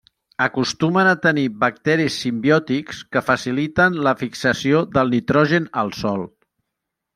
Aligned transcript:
Acostumen 0.43 1.09
a 1.09 1.17
tenir 1.25 1.43
bacteris 1.63 2.17
simbiòtics 2.23 3.03
que 3.17 3.23
faciliten 3.29 4.01
la 4.09 4.15
fixació 4.25 4.83
del 4.97 5.15
nitrogen 5.19 5.69
al 5.85 5.97
sòl. 6.03 6.29